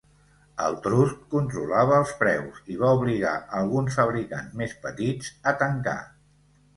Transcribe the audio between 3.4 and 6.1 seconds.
alguns fabricants més petits a tancar.